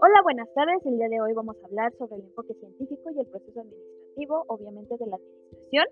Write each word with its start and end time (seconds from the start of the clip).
Hola, 0.00 0.22
buenas 0.24 0.52
tardes. 0.52 0.84
El 0.84 0.96
día 0.96 1.08
de 1.08 1.20
hoy 1.20 1.32
vamos 1.32 1.56
a 1.62 1.66
hablar 1.66 1.92
sobre 1.96 2.16
el 2.16 2.22
enfoque 2.22 2.54
científico 2.54 3.10
y 3.14 3.20
el 3.20 3.26
proceso 3.26 3.60
administrativo, 3.60 4.44
obviamente 4.48 4.96
de 4.98 5.06
la 5.06 5.14
administración. 5.14 5.86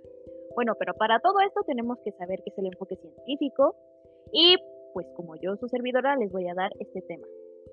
Bueno, 0.56 0.74
pero 0.76 0.94
para 0.94 1.20
todo 1.20 1.38
esto 1.46 1.60
tenemos 1.64 2.00
que 2.04 2.10
saber 2.12 2.42
qué 2.42 2.50
es 2.50 2.58
el 2.58 2.66
enfoque 2.66 2.96
científico 2.96 3.76
y 4.32 4.56
pues 4.94 5.06
como 5.14 5.36
yo, 5.36 5.54
su 5.56 5.68
servidora, 5.68 6.16
les 6.16 6.32
voy 6.32 6.48
a 6.48 6.54
dar 6.54 6.72
este 6.80 7.02
tema. 7.02 7.28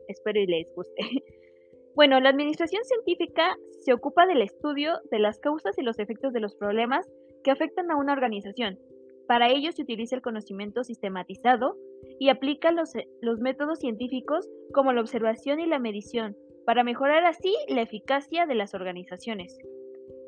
Espero 0.08 0.40
y 0.40 0.46
les 0.46 0.72
guste. 0.76 1.02
Bueno, 1.96 2.20
la 2.20 2.30
administración 2.30 2.84
científica 2.86 3.56
se 3.82 3.94
ocupa 3.94 4.26
del 4.26 4.42
estudio 4.42 4.94
de 5.12 5.20
las 5.20 5.38
causas 5.38 5.78
y 5.78 5.84
los 5.84 6.00
efectos 6.00 6.34
de 6.34 6.40
los 6.40 6.56
problemas 6.56 7.08
que 7.44 7.52
afectan 7.52 7.92
a 7.92 7.98
una 7.98 8.14
organización. 8.14 8.80
Para 9.28 9.50
ello 9.50 9.72
se 9.72 9.84
utiliza 9.84 10.16
el 10.16 10.22
conocimiento 10.22 10.84
sistematizado 10.84 11.78
y 12.20 12.30
aplica 12.30 12.72
los, 12.72 12.94
los 13.22 13.40
métodos 13.40 13.80
científicos 13.80 14.50
como 14.74 14.94
la 14.94 15.02
observación 15.02 15.60
y 15.60 15.68
la 15.68 15.80
medición 15.80 16.36
para 16.66 16.84
mejorar 16.84 17.26
así 17.26 17.54
la 17.68 17.82
eficacia 17.82 18.46
de 18.46 18.56
las 18.56 18.74
organizaciones. 18.74 19.58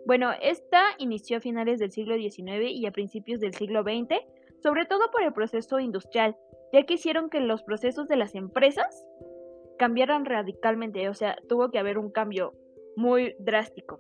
Bueno, 0.06 0.32
esta 0.42 0.84
inició 1.00 1.38
a 1.38 1.42
finales 1.42 1.80
del 1.80 1.92
siglo 1.92 2.16
XIX 2.16 2.70
y 2.70 2.86
a 2.86 2.92
principios 2.92 3.40
del 3.40 3.54
siglo 3.54 3.84
XX, 3.84 4.20
sobre 4.62 4.86
todo 4.86 5.10
por 5.12 5.24
el 5.24 5.34
proceso 5.34 5.80
industrial, 5.80 6.36
ya 6.72 6.84
que 6.84 6.96
hicieron 6.96 7.30
que 7.30 7.40
los 7.40 7.64
procesos 7.64 8.08
de 8.08 8.16
las 8.16 8.36
empresas 8.36 9.06
cambiaran 9.78 10.26
radicalmente, 10.26 11.10
o 11.10 11.14
sea, 11.14 11.38
tuvo 11.50 11.72
que 11.72 11.80
haber 11.80 11.98
un 11.98 12.12
cambio 12.12 12.54
muy 12.96 13.36
drástico. 13.40 14.00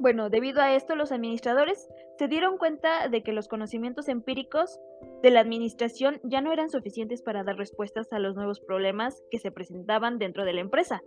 Bueno, 0.00 0.28
debido 0.28 0.60
a 0.60 0.74
esto, 0.74 0.96
los 0.96 1.12
administradores 1.12 1.88
se 2.18 2.28
dieron 2.28 2.58
cuenta 2.58 3.08
de 3.08 3.22
que 3.22 3.32
los 3.32 3.48
conocimientos 3.48 4.08
empíricos 4.08 4.80
de 5.22 5.30
la 5.30 5.40
administración 5.40 6.20
ya 6.24 6.40
no 6.40 6.52
eran 6.52 6.70
suficientes 6.70 7.22
para 7.22 7.44
dar 7.44 7.56
respuestas 7.56 8.12
a 8.12 8.18
los 8.18 8.34
nuevos 8.34 8.60
problemas 8.60 9.22
que 9.30 9.38
se 9.38 9.52
presentaban 9.52 10.18
dentro 10.18 10.44
de 10.44 10.52
la 10.52 10.60
empresa. 10.60 11.02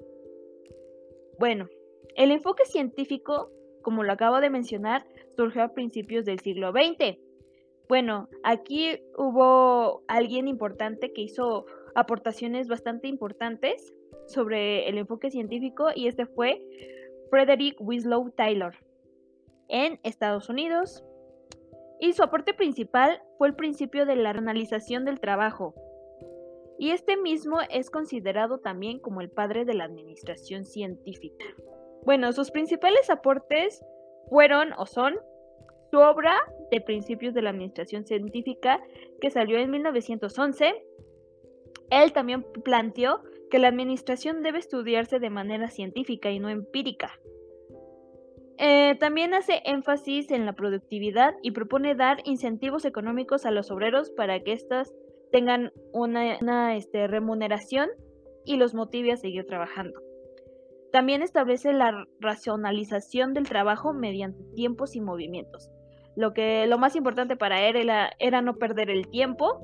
Bueno, 1.38 1.68
el 2.16 2.32
enfoque 2.32 2.66
científico, 2.66 3.52
como 3.82 4.04
lo 4.04 4.12
acabo 4.12 4.40
de 4.40 4.50
mencionar, 4.50 5.06
surgió 5.36 5.64
a 5.64 5.74
principios 5.74 6.26
del 6.26 6.40
siglo 6.40 6.72
XX. 6.72 7.18
Bueno, 7.90 8.30
aquí 8.44 9.00
hubo 9.18 10.04
alguien 10.08 10.48
importante 10.48 11.14
que 11.14 11.22
hizo 11.22 11.66
aportaciones 11.94 12.68
bastante 12.68 13.08
importantes 13.08 13.94
sobre 14.28 14.88
el 14.90 14.98
enfoque 14.98 15.30
científico 15.30 15.90
y 15.96 16.08
este 16.08 16.26
fue 16.26 16.62
Frederick 17.30 17.76
Winslow 17.80 18.32
Taylor 18.32 18.76
en 19.68 20.00
Estados 20.04 20.50
Unidos. 20.50 21.04
Y 22.00 22.14
su 22.14 22.24
aporte 22.24 22.54
principal 22.54 23.22
fue 23.38 23.48
el 23.48 23.56
principio 23.56 24.06
de 24.06 24.16
la 24.16 24.30
analización 24.30 25.06
del 25.06 25.20
trabajo. 25.20 25.74
Y 26.78 26.92
este 26.92 27.18
mismo 27.18 27.60
es 27.72 27.90
considerado 27.90 28.60
también 28.60 29.00
como 29.00 29.22
el 29.22 29.32
padre 29.32 29.66
de 29.66 29.74
la 29.74 29.86
administración 29.86 30.66
científica. 30.66 31.46
Bueno, 32.06 32.32
sus 32.34 32.52
principales 32.52 33.10
aportes 33.10 33.84
fueron 34.30 34.74
o 34.78 34.86
son 34.86 35.16
su 35.90 35.98
obra 35.98 36.36
de 36.70 36.82
principios 36.82 37.34
de 37.34 37.42
la 37.42 37.50
administración 37.50 38.06
científica 38.06 38.80
que 39.20 39.32
salió 39.32 39.58
en 39.58 39.72
1911 39.72 40.84
él 41.90 42.12
también 42.12 42.44
planteó 42.64 43.22
que 43.50 43.60
la 43.60 43.68
administración 43.68 44.44
debe 44.44 44.60
estudiarse 44.60 45.20
de 45.20 45.30
manera 45.30 45.70
científica 45.70 46.32
y 46.32 46.40
no 46.40 46.50
empírica. 46.50 47.12
Eh, 48.60 48.96
también 49.00 49.34
hace 49.34 49.62
énfasis 49.66 50.32
en 50.32 50.46
la 50.46 50.54
productividad 50.54 51.36
y 51.44 51.52
propone 51.52 51.94
dar 51.94 52.18
incentivos 52.26 52.86
económicos 52.86 53.46
a 53.46 53.52
los 53.52 53.70
obreros 53.70 54.10
para 54.10 54.40
que 54.40 54.54
éstas 54.54 54.94
tengan 55.32 55.72
una, 55.94 56.76
este, 56.76 57.08
remuneración 57.08 57.90
y 58.46 58.56
los 58.56 58.74
motive 58.74 59.12
a 59.12 59.18
seguir 59.18 59.46
trabajando. 59.46 60.02
También 60.92 61.22
establece 61.22 61.74
la 61.74 62.08
racionalización 62.20 63.34
del 63.34 63.48
trabajo 63.48 63.94
mediante 63.94 64.44
tiempos 64.56 64.96
y 64.96 65.02
movimientos. 65.02 65.70
Lo 66.16 66.34
que 66.34 66.66
lo 66.66 66.80
más 66.80 66.96
importante 66.96 67.36
para 67.36 67.68
él 67.68 67.92
era 68.20 68.42
no 68.42 68.56
perder 68.56 68.90
el 68.90 69.08
tiempo 69.10 69.62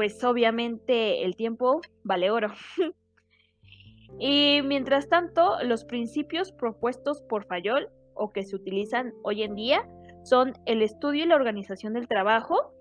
pues 0.00 0.24
obviamente 0.24 1.26
el 1.26 1.36
tiempo 1.36 1.82
vale 2.04 2.30
oro. 2.30 2.48
y 4.18 4.62
mientras 4.64 5.10
tanto, 5.10 5.62
los 5.62 5.84
principios 5.84 6.52
propuestos 6.52 7.20
por 7.20 7.44
Fayol 7.44 7.90
o 8.14 8.32
que 8.32 8.44
se 8.44 8.56
utilizan 8.56 9.12
hoy 9.24 9.42
en 9.42 9.54
día 9.54 9.86
son 10.24 10.54
el 10.64 10.80
estudio 10.80 11.24
y 11.24 11.28
la 11.28 11.34
organización 11.34 11.92
del 11.92 12.08
trabajo 12.08 12.72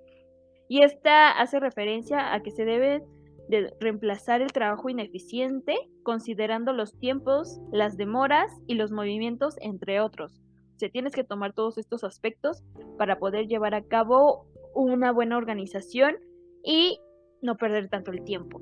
y 0.69 0.84
esta 0.84 1.31
hace 1.31 1.59
referencia 1.59 2.34
a 2.34 2.41
que 2.41 2.52
se 2.52 2.63
debe 2.63 3.03
de 3.50 3.74
reemplazar 3.81 4.41
el 4.41 4.53
trabajo 4.53 4.88
ineficiente 4.88 5.75
considerando 6.03 6.72
los 6.72 6.97
tiempos, 7.00 7.59
las 7.74 7.97
demoras 7.97 8.50
y 8.66 8.75
los 8.75 8.94
movimientos, 8.94 9.56
entre 9.59 10.00
otros. 10.00 10.40
O 10.78 10.79
sea, 10.79 10.90
tienes 10.90 11.13
que 11.13 11.25
tomar 11.25 11.52
todos 11.52 11.78
estos 11.78 12.06
aspectos 12.06 12.63
para 12.97 13.19
poder 13.19 13.47
llevar 13.47 13.75
a 13.75 13.84
cabo 13.84 14.47
una 14.74 15.12
buena 15.12 15.35
organización 15.35 16.16
y 16.63 17.00
no 17.42 17.56
perder 17.56 17.90
tanto 17.90 18.12
el 18.12 18.24
tiempo. 18.24 18.62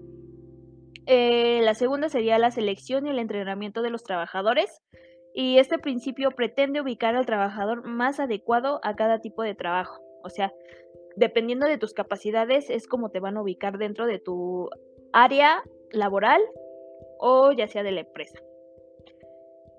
Eh, 1.06 1.62
la 1.64 1.74
segunda 1.74 2.10
sería 2.10 2.38
la 2.38 2.52
selección 2.52 3.08
y 3.08 3.10
el 3.10 3.20
entrenamiento 3.20 3.82
de 3.82 3.90
los 3.90 4.04
trabajadores. 4.04 4.82
Y 5.34 5.58
este 5.58 5.78
principio 5.78 6.32
pretende 6.32 6.82
ubicar 6.82 7.16
al 7.16 7.26
trabajador 7.26 7.88
más 7.88 8.20
adecuado 8.20 8.80
a 8.84 8.96
cada 8.96 9.20
tipo 9.20 9.44
de 9.44 9.56
trabajo. 9.56 10.02
O 10.24 10.30
sea, 10.30 10.52
dependiendo 11.16 11.66
de 11.66 11.78
tus 11.78 11.94
capacidades 11.94 12.70
es 12.70 12.88
como 12.88 13.10
te 13.10 13.20
van 13.20 13.38
a 13.38 13.42
ubicar 13.42 13.78
dentro 13.78 14.06
de 14.06 14.20
tu 14.20 14.70
área 15.14 15.64
laboral 15.92 16.42
o 17.20 17.52
ya 17.52 17.68
sea 17.68 17.84
de 17.84 17.92
la 17.92 18.02
empresa. 18.02 18.40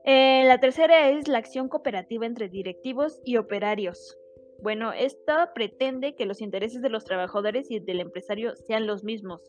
Eh, 0.05 0.45
la 0.47 0.59
tercera 0.59 1.11
es 1.11 1.29
la 1.29 1.39
acción 1.39 1.69
cooperativa 1.69 2.27
entre 2.27 2.49
directivos 2.49 3.21
y 3.25 3.37
operarios. 3.37 4.18
Bueno, 4.61 4.93
esta 4.93 5.53
pretende 5.55 6.15
que 6.17 6.27
los 6.27 6.41
intereses 6.41 6.83
de 6.83 6.91
los 6.91 7.05
trabajadores 7.05 7.71
y 7.71 7.79
del 7.79 8.01
empresario 8.01 8.57
sean 8.57 8.87
los 8.87 9.05
mismos, 9.05 9.41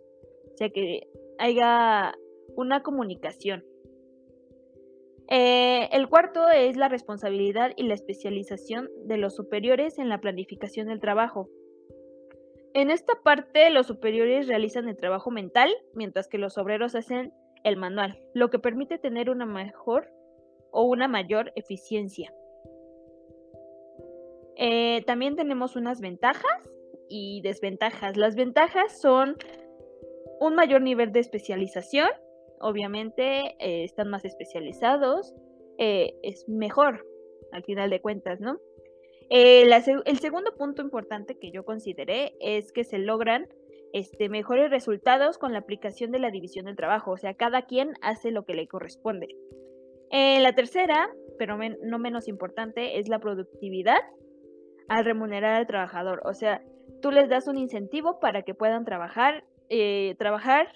o 0.54 0.58
sea 0.58 0.70
que 0.70 1.08
haya 1.40 2.14
una 2.56 2.84
comunicación. 2.84 3.66
Eh, 5.32 5.90
el 5.92 6.10
cuarto 6.10 6.50
es 6.50 6.76
la 6.76 6.90
responsabilidad 6.90 7.72
y 7.76 7.84
la 7.84 7.94
especialización 7.94 8.90
de 9.06 9.18
los 9.18 9.36
superiores 9.36 10.00
en 10.00 10.10
la 10.10 10.20
planificación 10.20 10.88
del 10.88 11.00
trabajo. 11.00 11.50
En 12.74 12.92
esta 12.92 13.14
parte, 13.24 13.70
los 13.72 13.88
superiores 13.88 14.48
realizan 14.48 14.88
el 14.88 14.96
trabajo 14.96 15.32
mental, 15.32 15.72
mientras 15.94 16.28
que 16.28 16.38
los 16.38 16.58
obreros 16.58 16.96
hacen 16.96 17.34
el 17.64 17.78
manual, 17.78 18.20
lo 18.34 18.50
que 18.50 18.60
permite 18.60 18.98
tener 18.98 19.30
una 19.30 19.46
mejor 19.46 20.08
o 20.72 20.84
una 20.84 21.08
mayor 21.08 21.52
eficiencia. 21.56 22.32
Eh, 24.62 25.04
también 25.06 25.38
tenemos 25.38 25.78
unas 25.78 26.02
ventajas 26.02 26.70
y 27.08 27.42
desventajas. 27.42 28.18
Las 28.18 28.36
ventajas 28.36 29.00
son 29.00 29.38
un 30.42 30.54
mayor 30.54 30.82
nivel 30.82 31.14
de 31.14 31.22
especialización, 31.22 32.10
obviamente 32.60 33.56
eh, 33.60 33.86
están 33.86 34.10
más 34.10 34.26
especializados, 34.26 35.34
eh, 35.78 36.14
es 36.24 36.48
mejor 36.50 37.08
al 37.54 37.64
final 37.64 37.90
de 37.90 38.02
cuentas, 38.02 38.40
¿no? 38.42 38.60
el 39.32 40.20
segundo 40.20 40.56
punto 40.56 40.82
importante 40.82 41.38
que 41.38 41.52
yo 41.52 41.64
consideré 41.64 42.34
es 42.40 42.72
que 42.72 42.84
se 42.84 42.98
logran 42.98 43.48
este, 43.94 44.28
mejores 44.28 44.72
resultados 44.72 45.38
con 45.38 45.54
la 45.54 45.60
aplicación 45.60 46.10
de 46.10 46.18
la 46.18 46.32
división 46.32 46.66
del 46.66 46.76
trabajo, 46.76 47.12
o 47.12 47.18
sea, 47.18 47.36
cada 47.36 47.62
quien 47.68 47.94
hace 48.02 48.32
lo 48.32 48.44
que 48.44 48.56
le 48.56 48.68
corresponde. 48.68 49.28
la 50.12 50.54
tercera, 50.54 51.14
pero 51.38 51.60
no 51.84 52.00
menos 52.00 52.28
importante, 52.28 52.98
es 52.98 53.08
la 53.08 53.20
productividad 53.20 54.00
al 54.90 55.06
remunerar 55.06 55.54
al 55.54 55.68
trabajador. 55.68 56.22
O 56.26 56.34
sea, 56.34 56.62
tú 57.02 57.12
les 57.12 57.30
das 57.30 57.48
un 57.48 57.58
incentivo 57.58 58.20
para 58.20 58.42
que 58.42 58.54
puedan 58.54 58.84
trabajar, 58.84 59.46
eh, 59.70 60.16
trabajar 60.18 60.68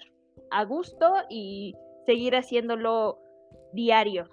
a 0.50 0.64
gusto 0.64 1.12
y 1.28 1.74
seguir 2.06 2.36
haciéndolo 2.36 3.18
diario. 3.72 4.28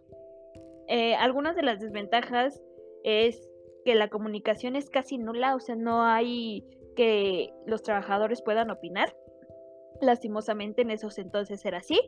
Eh, 0.87 1.15
algunas 1.15 1.55
de 1.55 1.63
las 1.63 1.79
desventajas 1.79 2.61
es 3.03 3.49
que 3.83 3.95
la 3.95 4.09
comunicación 4.09 4.75
es 4.75 4.89
casi 4.89 5.17
nula, 5.17 5.55
o 5.55 5.59
sea, 5.59 5.75
no 5.75 6.03
hay 6.03 6.63
que 6.95 7.53
los 7.65 7.81
trabajadores 7.81 8.41
puedan 8.41 8.69
opinar. 8.69 9.15
Lastimosamente 9.99 10.83
en 10.83 10.91
esos 10.91 11.17
entonces 11.17 11.65
era 11.65 11.79
así. 11.79 11.99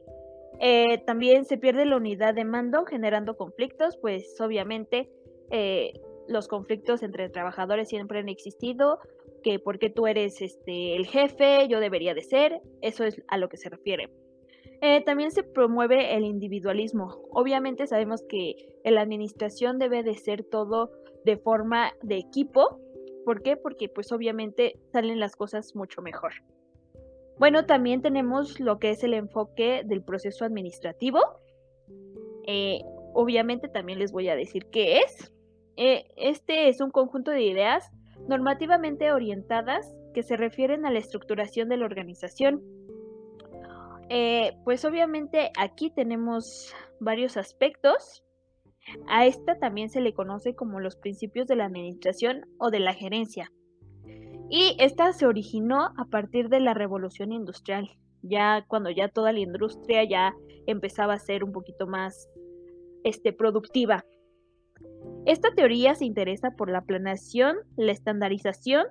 Eh, 0.60 1.00
también 1.06 1.46
se 1.46 1.58
pierde 1.58 1.86
la 1.86 1.98
unidad 1.98 2.36
de 2.36 2.46
mando 2.46 2.86
generando 2.86 3.36
conflictos, 3.36 3.98
pues 3.98 4.40
obviamente 4.40 5.10
los 6.28 6.48
conflictos 6.48 7.04
entre 7.04 7.30
trabajadores 7.30 7.90
siempre 7.90 8.20
han 8.20 8.30
existido, 8.30 9.00
que 9.44 9.60
porque 9.60 9.90
tú 9.90 10.08
eres 10.08 10.42
este, 10.42 10.96
el 10.96 11.06
jefe, 11.06 11.68
yo 11.68 11.80
debería 11.80 12.14
de 12.14 12.24
ser, 12.24 12.62
eso 12.82 13.04
es 13.04 13.22
a 13.28 13.38
lo 13.38 13.50
que 13.50 13.58
se 13.58 13.70
refiere. 13.70 14.10
Eh, 14.82 15.02
también 15.06 15.32
se 15.32 15.44
promueve 15.44 16.16
el 16.16 16.26
individualismo. 16.26 17.22
Obviamente 17.32 17.88
sabemos 17.88 18.22
que 18.28 18.56
la 18.84 19.02
administración 19.02 19.80
debe 19.80 20.04
de 20.04 20.16
ser 20.16 20.44
todo 20.44 20.92
de 21.24 21.38
forma 21.38 21.94
de 22.02 22.18
equipo. 22.18 22.80
¿Por 23.24 23.42
qué? 23.42 23.56
Porque 23.56 23.88
pues 23.88 24.12
obviamente 24.12 24.78
salen 24.92 25.22
las 25.22 25.38
cosas 25.38 25.74
mucho 25.74 26.02
mejor. 26.02 26.34
Bueno, 27.40 27.66
también 27.66 28.02
tenemos 28.02 28.60
lo 28.60 28.80
que 28.80 28.90
es 28.90 29.04
el 29.04 29.14
enfoque 29.14 29.84
del 29.86 30.04
proceso 30.04 30.44
administrativo. 30.44 31.20
Eh, 32.46 32.82
obviamente 33.14 33.70
también 33.70 34.00
les 34.00 34.12
voy 34.12 34.28
a 34.30 34.36
decir 34.36 34.66
qué 34.66 34.98
es. 34.98 35.32
Eh, 35.76 36.06
este 36.18 36.70
es 36.70 36.82
un 36.82 36.92
conjunto 36.92 37.32
de 37.32 37.44
ideas 37.44 37.92
normativamente 38.28 39.12
orientadas 39.12 39.94
que 40.14 40.24
se 40.24 40.38
refieren 40.38 40.86
a 40.86 40.92
la 40.92 41.00
estructuración 41.00 41.70
de 41.70 41.78
la 41.78 41.86
organización. 41.86 42.62
Eh, 44.10 44.54
pues 44.64 44.86
obviamente 44.86 45.52
aquí 45.58 45.90
tenemos 45.90 46.74
varios 47.00 47.38
aspectos. 47.38 48.24
A 49.08 49.26
esta 49.26 49.58
también 49.60 49.90
se 49.90 50.02
le 50.02 50.14
conoce 50.14 50.56
como 50.56 50.80
los 50.80 50.98
principios 50.98 51.48
de 51.48 51.56
la 51.56 51.66
administración 51.66 52.46
o 52.60 52.70
de 52.70 52.80
la 52.80 52.94
gerencia. 52.94 53.52
Y 54.50 54.76
esta 54.78 55.14
se 55.14 55.26
originó 55.26 55.94
a 55.98 56.06
partir 56.12 56.50
de 56.50 56.60
la 56.60 56.74
revolución 56.74 57.32
industrial, 57.32 57.90
ya 58.22 58.66
cuando 58.68 58.92
ya 58.92 59.08
toda 59.08 59.32
la 59.32 59.40
industria 59.40 60.04
ya 60.04 60.36
empezaba 60.68 61.14
a 61.14 61.20
ser 61.20 61.44
un 61.44 61.54
poquito 61.54 61.88
más 61.88 62.30
este, 63.04 63.34
productiva. 63.34 64.06
Esta 65.26 65.54
teoría 65.56 65.96
se 65.96 66.06
interesa 66.06 66.52
por 66.58 66.70
la 66.70 66.82
planeación, 66.82 67.58
la 67.78 67.92
estandarización 67.92 68.86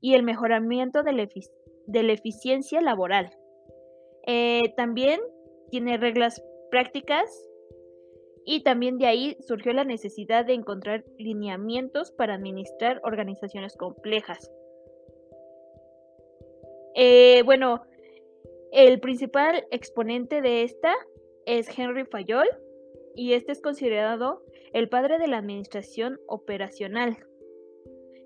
y 0.00 0.14
el 0.14 0.22
mejoramiento 0.22 1.02
de 1.02 1.12
la, 1.12 2.12
eficiencia 2.12 2.80
laboral. 2.80 3.30
Eh, 4.26 4.74
también 4.76 5.20
tiene 5.70 5.96
reglas 5.96 6.42
prácticas 6.70 7.28
y 8.44 8.62
también 8.62 8.98
de 8.98 9.06
ahí 9.06 9.36
surgió 9.40 9.72
la 9.72 9.84
necesidad 9.84 10.44
de 10.44 10.54
encontrar 10.54 11.04
lineamientos 11.18 12.12
para 12.12 12.34
administrar 12.34 13.00
organizaciones 13.04 13.76
complejas. 13.76 14.50
Eh, 16.94 17.42
bueno, 17.44 17.82
el 18.72 19.00
principal 19.00 19.66
exponente 19.70 20.40
de 20.42 20.62
esta 20.62 20.94
es 21.46 21.68
Henry 21.76 22.04
Fayol 22.04 22.48
y 23.14 23.32
este 23.34 23.52
es 23.52 23.60
considerado 23.60 24.42
el 24.72 24.88
padre 24.88 25.18
de 25.18 25.28
la 25.28 25.38
administración 25.38 26.18
operacional. 26.26 27.18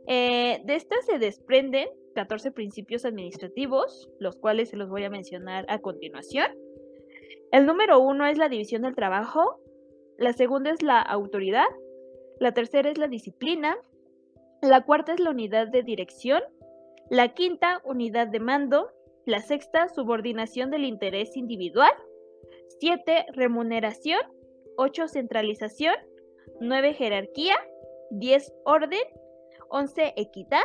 Eh, 0.06 0.60
de 0.64 0.74
esta 0.74 0.96
se 1.02 1.18
desprenden 1.18 1.88
14 2.14 2.52
principios 2.52 3.04
administrativos, 3.04 4.10
los 4.18 4.36
cuales 4.36 4.70
se 4.70 4.76
los 4.76 4.88
voy 4.88 5.04
a 5.04 5.10
mencionar 5.10 5.66
a 5.68 5.80
continuación. 5.80 6.46
El 7.52 7.66
número 7.66 8.00
uno 8.00 8.26
es 8.26 8.38
la 8.38 8.48
división 8.48 8.82
del 8.82 8.94
trabajo, 8.94 9.60
la 10.18 10.32
segunda 10.32 10.70
es 10.70 10.82
la 10.82 11.00
autoridad, 11.00 11.66
la 12.40 12.52
tercera 12.52 12.90
es 12.90 12.98
la 12.98 13.08
disciplina, 13.08 13.76
la 14.62 14.84
cuarta 14.84 15.12
es 15.12 15.20
la 15.20 15.30
unidad 15.30 15.68
de 15.68 15.82
dirección, 15.82 16.42
la 17.10 17.34
quinta, 17.34 17.80
unidad 17.84 18.26
de 18.26 18.40
mando. 18.40 18.90
La 19.26 19.40
sexta, 19.40 19.88
subordinación 19.88 20.70
del 20.70 20.84
interés 20.84 21.36
individual. 21.36 21.92
Siete, 22.80 23.26
remuneración. 23.32 24.20
Ocho, 24.76 25.08
centralización. 25.08 25.94
Nueve, 26.60 26.94
jerarquía. 26.94 27.56
Diez, 28.10 28.52
orden. 28.64 29.00
Once, 29.68 30.12
equidad. 30.16 30.62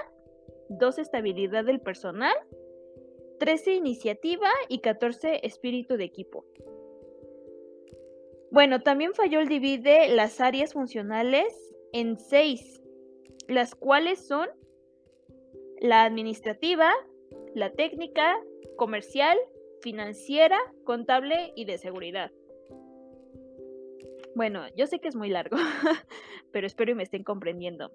Doce, 0.70 1.02
estabilidad 1.02 1.66
del 1.66 1.80
personal. 1.80 2.36
Trece, 3.40 3.74
iniciativa. 3.74 4.50
Y 4.70 4.80
catorce, 4.80 5.40
espíritu 5.44 5.98
de 5.98 6.06
equipo. 6.06 6.46
Bueno, 8.52 8.82
también 8.82 9.14
Fayol 9.14 9.48
divide 9.48 10.10
las 10.10 10.42
áreas 10.42 10.74
funcionales 10.74 11.74
en 11.94 12.18
seis, 12.18 12.82
las 13.48 13.76
cuales 13.76 14.20
son 14.28 14.50
la 15.80 16.04
administrativa, 16.04 16.92
la 17.56 17.72
técnica, 17.72 18.38
comercial, 18.76 19.38
financiera, 19.82 20.60
contable 20.84 21.54
y 21.56 21.64
de 21.64 21.78
seguridad. 21.78 22.32
Bueno, 24.36 24.64
yo 24.76 24.88
sé 24.88 25.00
que 25.00 25.08
es 25.08 25.16
muy 25.16 25.30
largo, 25.30 25.58
pero 26.52 26.68
espero 26.68 26.92
y 26.92 26.96
me 26.96 27.04
estén 27.04 27.24
comprendiendo. 27.24 27.92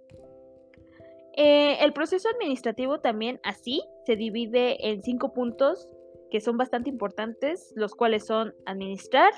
Eh, 1.36 1.84
el 1.84 1.92
proceso 1.92 2.28
administrativo 2.30 3.00
también 3.00 3.40
así 3.44 3.82
se 4.06 4.16
divide 4.16 4.88
en 4.88 5.02
cinco 5.02 5.34
puntos 5.34 5.86
que 6.30 6.40
son 6.40 6.56
bastante 6.56 6.88
importantes, 6.88 7.72
los 7.76 7.94
cuales 7.94 8.26
son 8.26 8.54
administrar, 8.64 9.32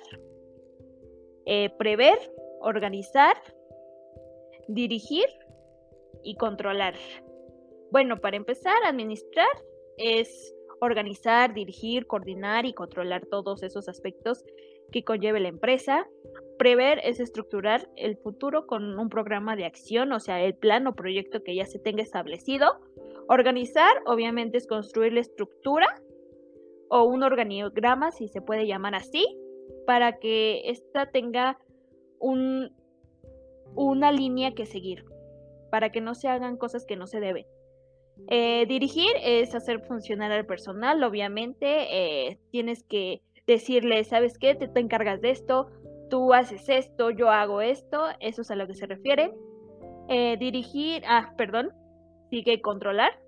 eh, 1.44 1.70
prever, 1.78 2.18
organizar, 2.60 3.36
dirigir 4.68 5.26
y 6.22 6.36
controlar. 6.36 6.94
Bueno, 7.90 8.18
para 8.18 8.36
empezar, 8.36 8.76
administrar 8.84 9.48
es 9.96 10.54
organizar, 10.80 11.54
dirigir, 11.54 12.06
coordinar 12.06 12.64
y 12.64 12.74
controlar 12.74 13.26
todos 13.26 13.62
esos 13.62 13.88
aspectos 13.88 14.44
que 14.92 15.04
conlleve 15.04 15.40
la 15.40 15.48
empresa. 15.48 16.06
Prever 16.58 17.00
es 17.04 17.20
estructurar 17.20 17.88
el 17.96 18.16
futuro 18.16 18.66
con 18.66 18.98
un 18.98 19.08
programa 19.08 19.54
de 19.54 19.64
acción, 19.64 20.12
o 20.12 20.20
sea, 20.20 20.42
el 20.42 20.54
plan 20.54 20.86
o 20.86 20.94
proyecto 20.94 21.42
que 21.42 21.54
ya 21.54 21.66
se 21.66 21.78
tenga 21.78 22.02
establecido. 22.02 22.80
Organizar, 23.28 23.92
obviamente, 24.06 24.58
es 24.58 24.66
construir 24.66 25.12
la 25.12 25.20
estructura 25.20 25.86
o 26.88 27.04
un 27.04 27.22
organigrama, 27.22 28.10
si 28.10 28.28
se 28.28 28.40
puede 28.40 28.66
llamar 28.66 28.94
así, 28.94 29.26
para 29.86 30.18
que 30.18 30.62
ésta 30.70 31.10
tenga 31.10 31.58
un, 32.18 32.72
una 33.74 34.10
línea 34.10 34.54
que 34.54 34.66
seguir, 34.66 35.04
para 35.70 35.92
que 35.92 36.00
no 36.00 36.14
se 36.14 36.28
hagan 36.28 36.56
cosas 36.56 36.86
que 36.86 36.96
no 36.96 37.06
se 37.06 37.20
deben. 37.20 37.46
Eh, 38.26 38.66
dirigir 38.66 39.10
es 39.22 39.54
hacer 39.54 39.80
funcionar 39.80 40.32
al 40.32 40.44
personal, 40.44 41.02
obviamente. 41.04 41.66
Eh, 41.90 42.38
tienes 42.50 42.82
que 42.82 43.22
decirle, 43.48 44.04
¿sabes 44.04 44.38
qué? 44.38 44.54
Te, 44.54 44.68
te, 44.68 44.78
encargas 44.78 45.20
de 45.20 45.30
esto, 45.30 45.68
tú 46.10 46.34
haces 46.34 46.68
esto, 46.68 47.10
yo 47.10 47.30
hago 47.30 47.60
esto, 47.62 48.04
eso 48.20 48.42
es 48.42 48.50
a 48.52 48.54
lo 48.54 48.68
que 48.68 48.74
se 48.74 48.86
refiere. 48.86 49.32
Eh, 50.08 50.36
dirigir, 50.38 51.02
ah, 51.08 51.34
perdón, 51.36 51.70
sigue 52.30 52.60
controlar. 52.60 53.18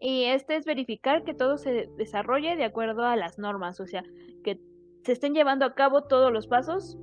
Y 0.00 0.24
este 0.24 0.56
es 0.56 0.64
verificar 0.64 1.22
que 1.24 1.34
todo 1.34 1.58
se 1.58 1.88
desarrolle 1.96 2.56
de 2.56 2.64
acuerdo 2.64 3.04
a 3.04 3.16
las 3.16 3.38
normas, 3.38 3.78
o 3.80 3.86
sea, 3.86 4.02
que 4.42 4.58
se 5.04 5.12
estén 5.12 5.34
llevando 5.34 5.64
a 5.64 5.74
cabo 5.74 6.04
todos 6.04 6.32
los 6.32 6.46
pasos 6.46 6.96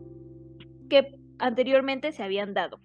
que 0.90 1.16
anteriormente 1.40 2.12
se 2.12 2.24
habían 2.24 2.54
dado. 2.54 2.80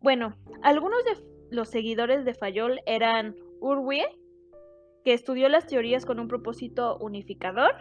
Bueno, 0.00 0.36
algunos 0.62 1.04
de 1.04 1.12
los 1.50 1.68
seguidores 1.68 2.24
de 2.24 2.34
Fayol 2.34 2.80
eran 2.86 3.36
Urwie, 3.60 4.06
que 5.04 5.12
estudió 5.12 5.48
las 5.48 5.66
teorías 5.66 6.06
con 6.06 6.20
un 6.20 6.28
propósito 6.28 6.98
unificador, 6.98 7.74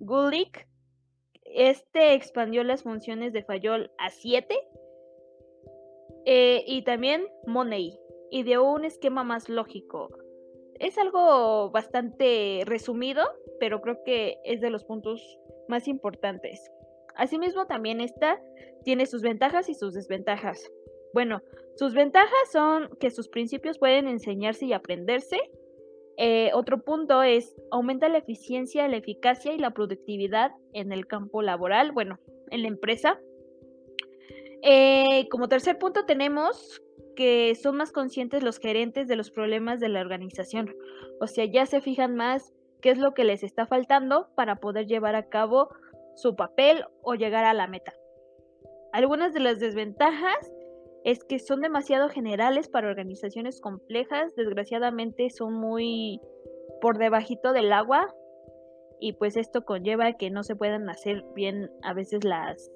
Gulick, 0.00 0.66
este 1.44 2.14
expandió 2.14 2.64
las 2.64 2.82
funciones 2.82 3.32
de 3.32 3.44
Fayol 3.44 3.90
a 3.98 4.10
siete, 4.10 4.56
eh, 6.26 6.64
y 6.66 6.82
también 6.82 7.26
Money, 7.46 7.98
ideó 8.30 8.64
un 8.64 8.84
esquema 8.84 9.24
más 9.24 9.48
lógico. 9.48 10.08
Es 10.80 10.98
algo 10.98 11.70
bastante 11.70 12.62
resumido, 12.64 13.22
pero 13.60 13.80
creo 13.80 14.02
que 14.04 14.38
es 14.44 14.60
de 14.60 14.70
los 14.70 14.84
puntos 14.84 15.22
más 15.68 15.86
importantes. 15.86 16.70
Asimismo, 17.14 17.66
también 17.66 18.00
esta 18.00 18.40
tiene 18.84 19.06
sus 19.06 19.22
ventajas 19.22 19.68
y 19.68 19.74
sus 19.74 19.94
desventajas. 19.94 20.68
Bueno, 21.12 21.42
sus 21.76 21.94
ventajas 21.94 22.50
son 22.52 22.88
que 22.98 23.10
sus 23.10 23.28
principios 23.28 23.78
pueden 23.78 24.08
enseñarse 24.08 24.66
y 24.66 24.72
aprenderse. 24.72 25.38
Eh, 26.16 26.50
otro 26.54 26.82
punto 26.82 27.22
es 27.22 27.54
aumenta 27.70 28.08
la 28.08 28.18
eficiencia, 28.18 28.86
la 28.88 28.96
eficacia 28.96 29.52
y 29.52 29.58
la 29.58 29.72
productividad 29.72 30.52
en 30.72 30.92
el 30.92 31.06
campo 31.06 31.42
laboral, 31.42 31.92
bueno, 31.92 32.18
en 32.50 32.62
la 32.62 32.68
empresa. 32.68 33.18
Eh, 34.62 35.28
como 35.30 35.48
tercer 35.48 35.78
punto 35.78 36.06
tenemos 36.06 36.80
que 37.16 37.54
son 37.54 37.76
más 37.76 37.92
conscientes 37.92 38.42
los 38.42 38.58
gerentes 38.58 39.08
de 39.08 39.16
los 39.16 39.30
problemas 39.30 39.80
de 39.80 39.88
la 39.88 40.00
organización. 40.00 40.74
O 41.20 41.26
sea, 41.26 41.44
ya 41.44 41.66
se 41.66 41.80
fijan 41.80 42.14
más 42.16 42.52
qué 42.80 42.90
es 42.90 42.98
lo 42.98 43.14
que 43.14 43.24
les 43.24 43.42
está 43.42 43.66
faltando 43.66 44.28
para 44.34 44.56
poder 44.56 44.86
llevar 44.86 45.14
a 45.14 45.28
cabo 45.28 45.68
su 46.16 46.36
papel 46.36 46.84
o 47.02 47.14
llegar 47.14 47.44
a 47.44 47.54
la 47.54 47.66
meta. 47.66 47.92
Algunas 48.92 49.32
de 49.32 49.40
las 49.40 49.58
desventajas 49.58 50.52
es 51.04 51.22
que 51.22 51.38
son 51.38 51.60
demasiado 51.60 52.08
generales 52.08 52.68
para 52.68 52.88
organizaciones 52.88 53.60
complejas, 53.60 54.34
desgraciadamente 54.34 55.28
son 55.28 55.52
muy 55.52 56.20
por 56.80 56.98
debajito 56.98 57.52
del 57.52 57.72
agua 57.72 58.12
y 59.00 59.12
pues 59.12 59.36
esto 59.36 59.64
conlleva 59.64 60.14
que 60.14 60.30
no 60.30 60.42
se 60.42 60.56
puedan 60.56 60.88
hacer 60.88 61.22
bien 61.34 61.70
a 61.82 61.92
veces 61.92 62.24
las, 62.24 62.70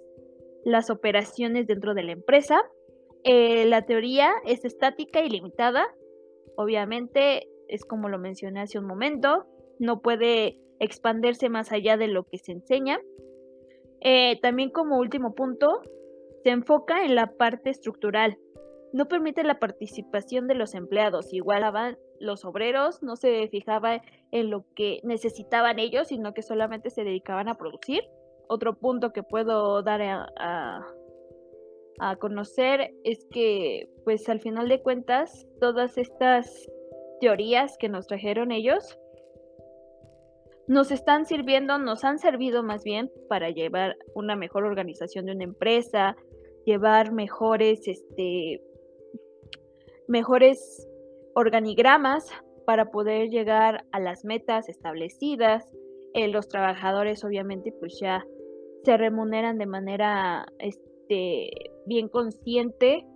las 0.62 0.90
operaciones 0.90 1.66
dentro 1.66 1.94
de 1.94 2.02
la 2.02 2.12
empresa. 2.12 2.60
Eh, 3.24 3.64
la 3.64 3.82
teoría 3.82 4.30
es 4.44 4.64
estática 4.64 5.22
y 5.22 5.30
limitada, 5.30 5.86
obviamente 6.56 7.48
es 7.66 7.84
como 7.84 8.10
lo 8.10 8.18
mencioné 8.18 8.60
hace 8.60 8.78
un 8.78 8.86
momento, 8.86 9.46
no 9.78 10.00
puede 10.00 10.58
expandirse 10.80 11.48
más 11.48 11.72
allá 11.72 11.96
de 11.96 12.08
lo 12.08 12.24
que 12.24 12.38
se 12.38 12.52
enseña. 12.52 13.00
Eh, 14.00 14.38
también 14.42 14.70
como 14.70 14.98
último 14.98 15.34
punto, 15.34 15.80
se 16.42 16.50
enfoca 16.50 17.04
en 17.04 17.14
la 17.14 17.32
parte 17.32 17.70
estructural. 17.70 18.38
no 18.90 19.06
permite 19.06 19.44
la 19.44 19.58
participación 19.58 20.48
de 20.48 20.54
los 20.54 20.74
empleados. 20.74 21.34
Igual 21.34 21.98
los 22.20 22.46
obreros, 22.46 23.02
no 23.02 23.16
se 23.16 23.46
fijaba 23.48 24.00
en 24.30 24.48
lo 24.50 24.64
que 24.74 25.00
necesitaban 25.04 25.78
ellos, 25.78 26.08
sino 26.08 26.32
que 26.32 26.42
solamente 26.42 26.88
se 26.88 27.04
dedicaban 27.04 27.48
a 27.48 27.56
producir. 27.56 28.02
Otro 28.48 28.78
punto 28.78 29.12
que 29.12 29.22
puedo 29.22 29.82
dar 29.82 30.00
a, 30.00 30.86
a 32.00 32.16
conocer 32.16 32.94
es 33.04 33.26
que, 33.30 33.90
pues 34.04 34.26
al 34.30 34.40
final 34.40 34.68
de 34.68 34.82
cuentas, 34.82 35.46
todas 35.60 35.98
estas 35.98 36.66
teorías 37.20 37.76
que 37.78 37.90
nos 37.90 38.06
trajeron 38.06 38.52
ellos 38.52 38.98
nos 40.68 40.90
están 40.90 41.24
sirviendo, 41.24 41.78
nos 41.78 42.04
han 42.04 42.18
servido 42.18 42.62
más 42.62 42.84
bien 42.84 43.10
para 43.28 43.50
llevar 43.50 43.96
una 44.14 44.36
mejor 44.36 44.64
organización 44.64 45.24
de 45.24 45.32
una 45.32 45.44
empresa, 45.44 46.14
llevar 46.68 47.12
mejores, 47.12 47.88
este, 47.88 48.62
mejores 50.06 50.86
organigramas 51.34 52.30
para 52.66 52.90
poder 52.90 53.30
llegar 53.30 53.86
a 53.90 54.00
las 54.00 54.26
metas 54.26 54.68
establecidas. 54.68 55.64
Eh, 56.12 56.28
los 56.28 56.48
trabajadores 56.48 57.24
obviamente 57.24 57.72
pues 57.72 57.98
ya 57.98 58.26
se 58.84 58.96
remuneran 58.98 59.56
de 59.56 59.64
manera 59.64 60.46
este, 60.58 61.50
bien 61.86 62.08
consciente 62.08 63.06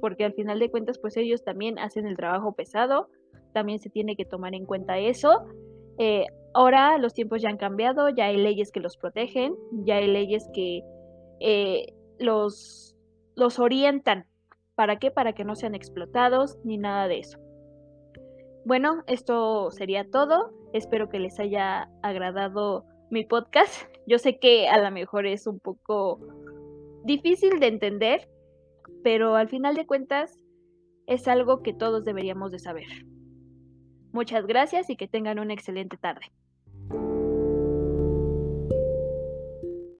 porque 0.00 0.24
al 0.24 0.32
final 0.32 0.58
de 0.58 0.70
cuentas 0.70 0.98
pues 0.98 1.18
ellos 1.18 1.44
también 1.44 1.78
hacen 1.78 2.06
el 2.06 2.16
trabajo 2.16 2.52
pesado, 2.52 3.08
también 3.52 3.78
se 3.78 3.90
tiene 3.90 4.16
que 4.16 4.24
tomar 4.24 4.54
en 4.54 4.64
cuenta 4.64 4.98
eso. 4.98 5.44
Eh, 5.98 6.24
ahora 6.54 6.96
los 6.96 7.12
tiempos 7.12 7.42
ya 7.42 7.50
han 7.50 7.58
cambiado, 7.58 8.08
ya 8.08 8.24
hay 8.24 8.38
leyes 8.38 8.72
que 8.72 8.80
los 8.80 8.96
protegen, 8.96 9.54
ya 9.84 9.96
hay 9.96 10.06
leyes 10.08 10.48
que 10.54 10.82
eh, 11.40 11.92
los, 12.18 12.92
los 13.36 13.58
orientan. 13.58 14.26
¿Para 14.74 14.98
qué? 14.98 15.10
Para 15.10 15.32
que 15.34 15.44
no 15.44 15.54
sean 15.54 15.74
explotados 15.74 16.58
ni 16.64 16.78
nada 16.78 17.08
de 17.08 17.18
eso. 17.18 17.38
Bueno, 18.64 19.02
esto 19.06 19.70
sería 19.70 20.08
todo. 20.08 20.52
Espero 20.72 21.08
que 21.08 21.18
les 21.18 21.38
haya 21.40 21.90
agradado 22.02 22.84
mi 23.10 23.24
podcast. 23.24 23.84
Yo 24.06 24.18
sé 24.18 24.38
que 24.38 24.68
a 24.68 24.78
lo 24.82 24.90
mejor 24.90 25.26
es 25.26 25.46
un 25.46 25.58
poco 25.60 26.20
difícil 27.04 27.60
de 27.60 27.66
entender, 27.68 28.28
pero 29.02 29.36
al 29.36 29.48
final 29.48 29.74
de 29.74 29.86
cuentas 29.86 30.38
es 31.06 31.28
algo 31.28 31.62
que 31.62 31.74
todos 31.74 32.04
deberíamos 32.04 32.50
de 32.52 32.58
saber. 32.58 32.86
Muchas 34.12 34.46
gracias 34.46 34.90
y 34.90 34.96
que 34.96 35.08
tengan 35.08 35.38
una 35.38 35.54
excelente 35.54 35.96
tarde. 35.96 36.32